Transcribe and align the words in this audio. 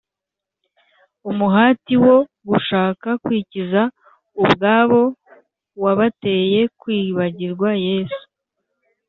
umuhati 1.29 1.93
wo 2.05 2.17
gushaka 2.47 3.09
kwikiza 3.23 3.81
ubwabo 4.41 5.01
wabateye 5.83 6.59
kwibagirwa 6.79 7.69
yesu; 7.87 8.23